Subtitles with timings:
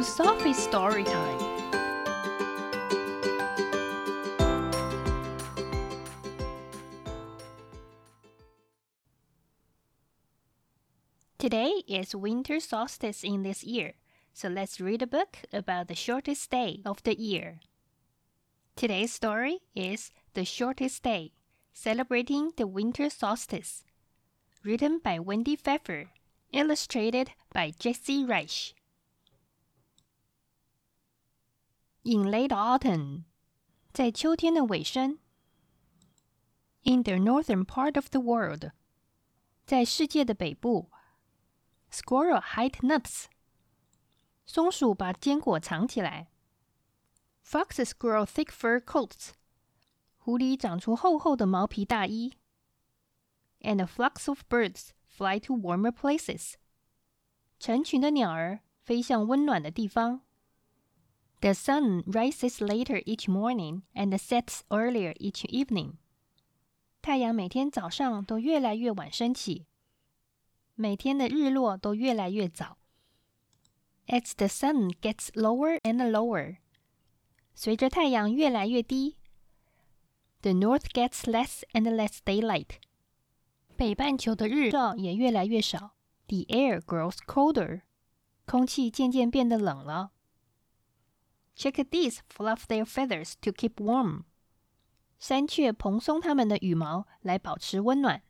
[0.00, 1.38] to Sophie's story time.
[11.36, 13.92] Today is winter solstice in this year,
[14.32, 17.60] so let's read a book about the shortest day of the year.
[18.76, 21.32] Today's story is The Shortest Day,
[21.74, 23.84] celebrating the winter solstice,
[24.64, 26.06] written by Wendy Pfeffer,
[26.52, 28.72] illustrated by Jesse Reisch.
[32.09, 33.23] In late autumn,
[33.91, 35.19] 在秋天的尾声，
[36.83, 38.71] in the northern part of the world，
[39.65, 40.91] 在世界的北部。
[41.91, 43.25] Squirrel hide nuts.
[44.45, 46.29] 松鼠把坚果藏起来。
[47.43, 49.29] Foxes grow thick fur coats.
[50.17, 52.33] 狐狸长出厚厚的毛皮大衣。
[53.61, 56.55] And flocks of birds fly to warmer places.
[57.59, 60.21] 成群的鸟儿飞向温暖的地方。
[61.41, 65.97] The sun rises later each morning and sets earlier each evening.
[67.01, 69.67] 太阳每天早上都越来越晚升起。
[70.73, 72.77] 每天的日落都越来越早。
[74.07, 76.57] As the sun gets lower and lower，
[77.53, 79.15] 随着太阳越来越低，
[80.41, 82.77] the north gets less and less daylight，
[83.75, 85.95] 北半球的日照也越来越少。
[86.27, 87.83] The air grows colder，
[88.45, 90.11] 空气渐渐变得冷了。
[91.59, 94.23] Chickadees fluff their feathers to keep warm，
[95.17, 98.21] 山雀蓬松它们的羽毛来保持温暖。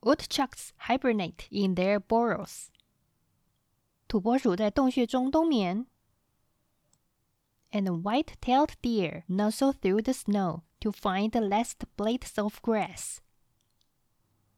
[0.00, 2.68] Woodchucks hibernate in their burrows.
[4.06, 5.86] 土拨鼠在洞穴中冬眠。
[7.70, 13.18] And white-tailed deer nuzzle through the snow to find the last blades of grass.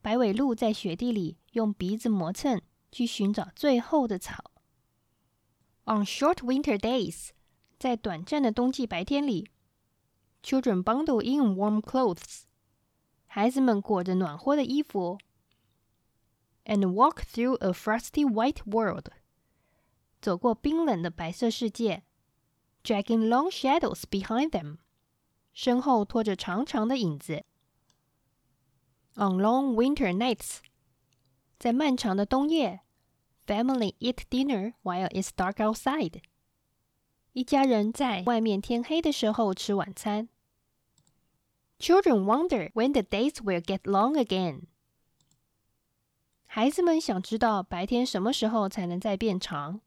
[0.01, 4.53] 白尾鹿在雪地里用鼻子磨蹭，去寻找最后的草。
[5.85, 7.31] On short winter days，
[7.79, 9.51] 在短暂的冬季白天里，
[10.43, 12.43] children bundle in warm clothes，
[13.27, 15.19] 孩子们裹着暖和的衣服。
[16.65, 19.07] and walk through a frosty white world.
[20.21, 22.05] 走过冰冷的白色世界，
[22.85, 24.77] dragging long shadows behind them.
[25.53, 27.45] 身后拖着长长的影子。
[29.15, 30.59] On long winter nights，
[31.59, 32.83] 在漫长的冬夜
[33.47, 36.23] ，family eat dinner while it's dark outside。
[37.33, 40.29] 一家人在外面天黑的时候吃晚餐。
[41.79, 44.65] Children wonder when the days will get long again.
[46.47, 49.81] 孩子们想知道白天什么时候才能再变长，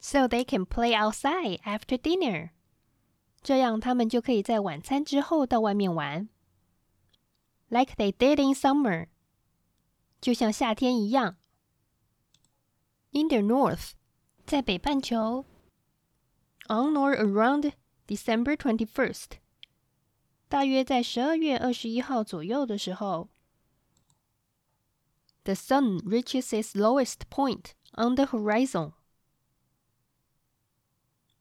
[0.00, 2.50] so they can play outside after dinner。
[3.42, 6.30] 这样他们就可以在晚餐之后到外面玩，
[7.68, 9.08] like they did in summer，
[10.22, 11.36] 就像夏天一样。
[13.18, 13.92] In the north，
[14.46, 15.44] 在北半球，
[16.68, 17.72] on or around
[18.06, 19.38] December twenty first，
[20.48, 23.28] 大约在十二月二十一号左右的时候。
[25.44, 28.92] the sun reaches its lowest point on the horizon.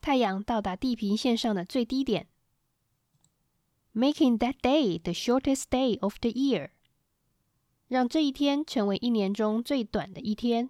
[0.01, 2.27] 太阳到达地平线上的最低点，
[3.93, 6.71] making that day the shortest day of the year，
[7.87, 10.69] 让这一天成为一年中最短的一天。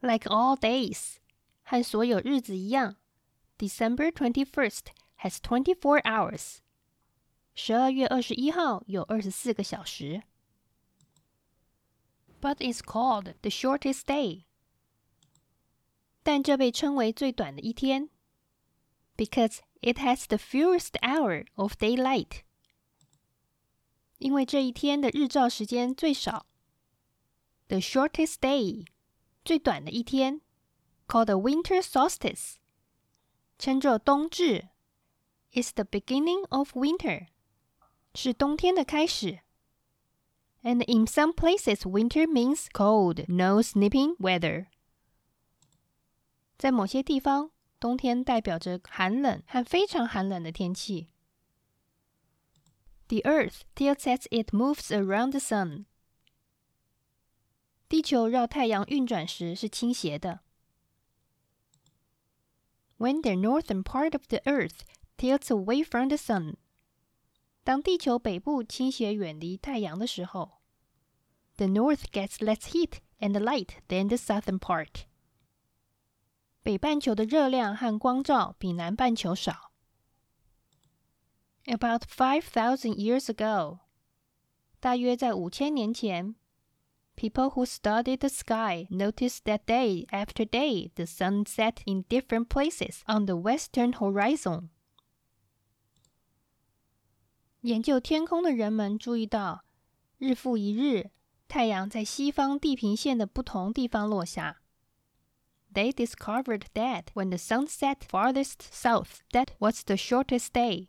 [0.00, 1.16] Like all days，
[1.62, 2.96] 和所有日子一样，
[3.58, 4.86] December twenty first
[5.20, 6.58] has twenty four hours。
[7.54, 10.22] 十二月二十一号有二十四个小时。
[12.44, 14.44] but it's called the shortest day.
[16.22, 18.10] 但这被称为最短的一天，
[19.16, 22.42] because it has the fewest hour of daylight.
[24.18, 26.44] 因为这一天的日照时间最少。
[27.68, 28.86] The shortest day，
[29.48, 30.40] 最短的一天，
[31.06, 32.54] called the winter solstice，
[33.58, 34.68] 称作冬至，
[35.52, 37.28] is the beginning of winter，
[38.14, 39.40] 是冬天的开始。
[40.64, 44.66] and in some places, winter means cold, no snipping weather.
[46.56, 51.08] 在某些地方，冬天代表着寒冷和非常寒冷的天气。
[53.08, 55.84] The Earth tilts as it moves around the sun.
[57.88, 60.40] 地球绕太阳运转时是倾斜的。
[62.98, 64.80] When the northern part of the Earth
[65.16, 66.56] tilts away from the sun.
[67.62, 70.60] 当地球北部倾斜远离太阳的时候，
[71.56, 75.04] the north gets less heat and light than the southern part。
[76.62, 79.72] 北半球的热量和光照比南半球少。
[81.64, 83.80] About five thousand years ago，
[84.80, 86.36] 大约在五千年前
[87.18, 92.48] People who studied the sky noticed that day after day the sun set in different
[92.48, 94.68] places on the western horizon.
[97.62, 99.64] 研究天空的人们注意到，
[100.18, 101.10] 日复一日，
[101.48, 104.60] 太阳在西方地平线的不同地方落下。
[105.72, 110.88] They discovered that when the sun set farthest south, that was the shortest day.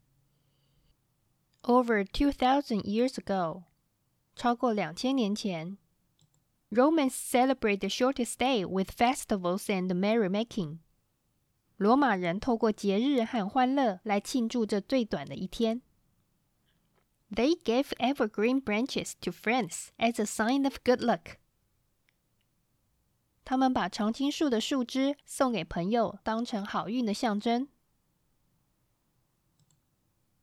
[1.62, 3.64] over 2,000 years ago,
[4.34, 5.78] 超过两千年前，
[6.70, 10.78] Romans celebrate the shortest day with festivals and merrymaking。
[11.76, 15.82] 罗马人透过节日和欢乐来庆祝这最短的一天。
[17.30, 21.36] They gave evergreen branches to friends as a sign of good luck。
[23.44, 27.68] 他们把常青树的树枝送给朋友，当成好运的象征。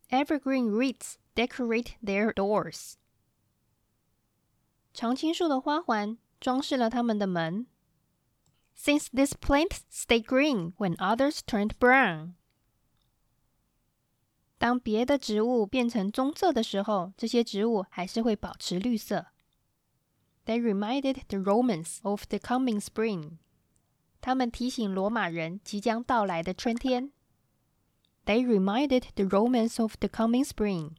[0.10, 2.94] Evergreen wreaths decorate their doors.
[4.94, 7.68] 常青树的花环装饰了他们的门。
[8.78, 12.34] Since these plants stay green when others turned brown.
[14.58, 19.28] 当别的植物变成棕色的时候，这些植物还是会保持绿色。
[20.46, 23.38] They reminded the Romans of the coming spring.
[24.22, 27.12] 他们提醒罗马人即将到来的春天。
[28.29, 30.97] they reminded the Romans of the coming spring.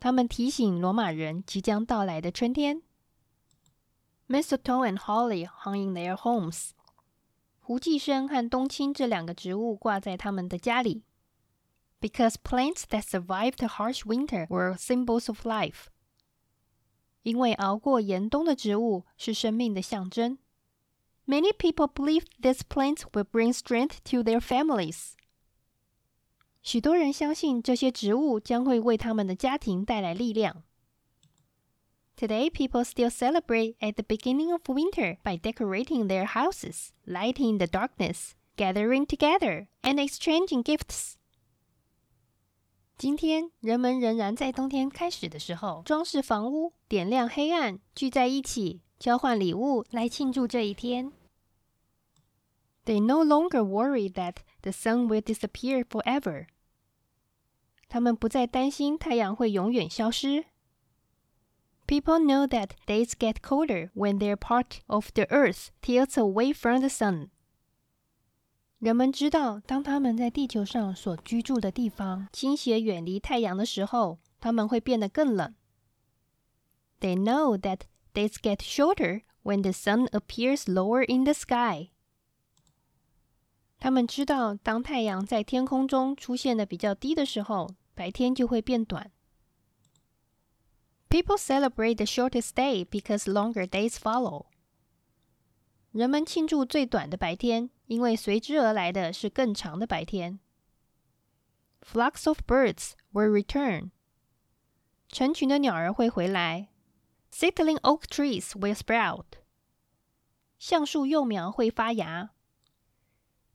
[0.00, 2.80] 他们提醒罗马人即将到来的春天。
[4.26, 6.70] Mistletoe and holly hung in their homes.
[6.70, 6.70] homes。
[7.66, 11.02] 槲寄生和冬青这两个植物挂在他们的家里。
[12.00, 15.88] Because plants that survived the harsh winter were symbols of life.
[17.24, 20.38] 因为熬过严冬的植物是生命的象征。
[21.26, 25.19] Many people believed these plants would bring strength to their families.
[26.61, 30.63] 许多人相信这些植物将会为他们的家庭带来力量。
[32.17, 38.31] Today, people still celebrate at the beginning of winter by decorating their houses, lighting the darkness,
[38.55, 41.15] gathering together, and exchanging gifts.
[42.97, 51.11] 今天，人们仍然在冬天开始的时候装饰房屋、点亮黑暗，聚在一起交换礼物来庆祝这一天。
[52.89, 56.47] They no longer worry that the sun will disappear forever.
[57.87, 60.45] 他们不再担心太阳会永远消失。
[61.87, 66.89] People know that days get colder when their part of the earth tilts away from the
[66.89, 67.29] sun.
[68.79, 75.55] 人们知道，当他们在地球上所居住的地方倾斜远离太阳的时候，他们会变得更冷。
[76.99, 77.81] They know that
[78.13, 81.91] days get shorter when the sun appears lower in the sky.
[83.79, 89.11] 他们知道，当太阳在天空中出现的比较低的时候，白天就会变短。
[91.09, 94.47] People celebrate the shortest day because longer days follow.
[95.91, 100.39] 人们庆祝最短的白天，因为随之而来的是更长的白天。
[101.81, 103.91] Flocks of birds will return.
[105.07, 106.69] 成群的鸟儿会回来。
[107.31, 109.25] Seedling oak trees will sprout.
[110.57, 112.31] 橡树幼苗会发芽。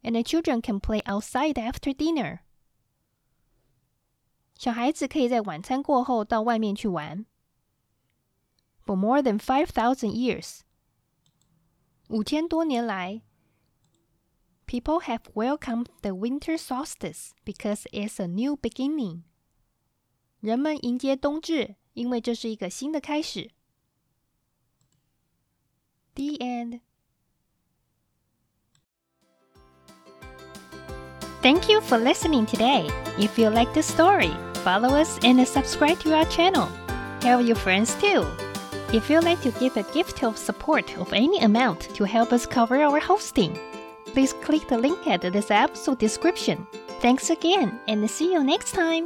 [0.04, 2.40] and the children can play outside after dinner.
[4.56, 7.24] 小孩子可以在晚餐过后到外面去玩。
[8.84, 10.60] For more than five thousand years，
[12.08, 13.22] 五千多年来，
[14.66, 19.22] people have welcomed the winter solstice because it's a new beginning。
[20.40, 23.50] 人们迎接冬至，因为这是一个新的开始。
[26.14, 26.80] The end.
[31.45, 32.89] Thank you for listening today.
[33.19, 34.33] If you like this story,
[34.63, 36.67] follow us and subscribe to our channel.
[37.19, 38.25] Tell your friends too.
[38.91, 42.47] If you'd like to give a gift of support of any amount to help us
[42.47, 43.59] cover our hosting,
[44.05, 46.65] please click the link at this episode description.
[46.99, 49.05] Thanks again and see you next time.